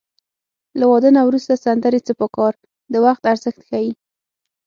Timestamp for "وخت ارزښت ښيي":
3.05-3.91